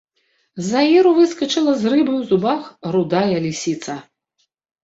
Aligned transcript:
З 0.69 0.81
аіру 0.85 1.11
выскачыла 1.17 1.75
з 1.81 1.91
рыбай 1.95 2.17
у 2.21 2.23
зубах 2.31 2.63
рудая 2.97 3.37
лісіца. 3.45 4.01